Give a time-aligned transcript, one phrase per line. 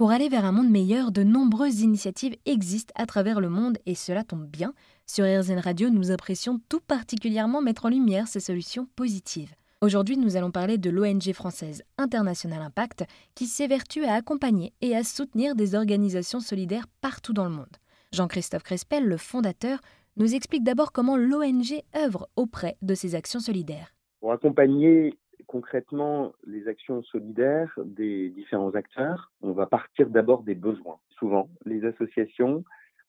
[0.00, 3.94] Pour aller vers un monde meilleur, de nombreuses initiatives existent à travers le monde et
[3.94, 4.72] cela tombe bien.
[5.06, 9.52] Sur RZN Radio, nous apprécions tout particulièrement mettre en lumière ces solutions positives.
[9.82, 13.04] Aujourd'hui, nous allons parler de l'ONG française International Impact
[13.34, 17.76] qui s'évertue à accompagner et à soutenir des organisations solidaires partout dans le monde.
[18.14, 19.80] Jean-Christophe Crespel, le fondateur,
[20.16, 23.94] nous explique d'abord comment l'ONG œuvre auprès de ces actions solidaires.
[24.20, 25.18] Pour accompagner
[25.50, 30.98] concrètement les actions solidaires des différents acteurs, on va partir d'abord des besoins.
[31.18, 32.62] Souvent, les associations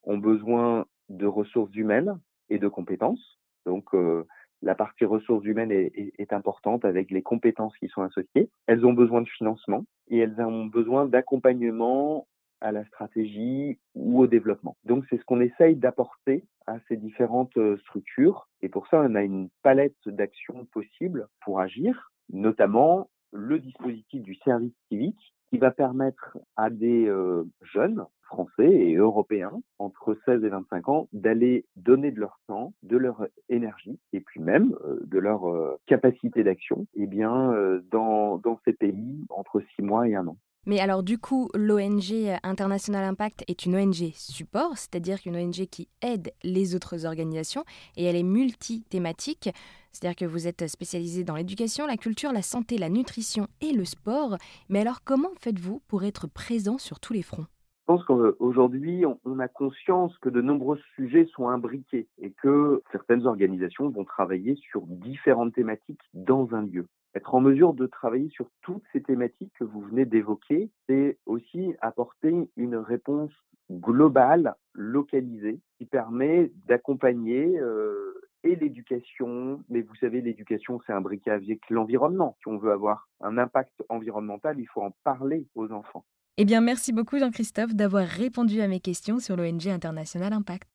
[0.03, 2.19] ont besoin de ressources humaines
[2.49, 3.39] et de compétences.
[3.67, 4.25] Donc, euh,
[4.63, 8.49] la partie ressources humaines est, est, importante avec les compétences qui sont associées.
[8.65, 12.27] Elles ont besoin de financement et elles ont besoin d'accompagnement
[12.59, 14.77] à la stratégie ou au développement.
[14.85, 19.15] Donc c'est ce qu'on essaye d'apporter à ces différentes euh, structures et pour ça on
[19.15, 25.71] a une palette d'actions possibles pour agir, notamment le dispositif du service civique qui va
[25.71, 32.11] permettre à des euh, jeunes français et européens entre 16 et 25 ans d'aller donner
[32.11, 36.87] de leur temps, de leur énergie et puis même euh, de leur euh, capacité d'action
[36.95, 37.53] eh bien
[37.91, 40.37] dans, dans ces pays entre 6 mois et un an.
[40.67, 45.87] Mais alors du coup, l'ONG International Impact est une ONG support, c'est-à-dire qu'une ONG qui
[46.03, 47.65] aide les autres organisations
[47.97, 49.49] et elle est multi-thématique,
[49.91, 53.85] c'est-à-dire que vous êtes spécialisé dans l'éducation, la culture, la santé, la nutrition et le
[53.85, 54.37] sport.
[54.69, 57.47] Mais alors comment faites-vous pour être présent sur tous les fronts?
[57.91, 63.89] Pense qu'aujourd'hui, on a conscience que de nombreux sujets sont imbriqués et que certaines organisations
[63.89, 66.87] vont travailler sur différentes thématiques dans un lieu.
[67.15, 71.73] Être en mesure de travailler sur toutes ces thématiques que vous venez d'évoquer, c'est aussi
[71.81, 73.31] apporter une réponse
[73.69, 78.10] globale, localisée, qui permet d'accompagner euh,
[78.43, 82.37] et l'éducation, mais vous savez, l'éducation, c'est imbriqué avec l'environnement.
[82.41, 86.05] Si on veut avoir un impact environnemental, il faut en parler aux enfants.
[86.37, 90.70] Eh bien, merci beaucoup Jean-Christophe d'avoir répondu à mes questions sur l'ONG International Impact.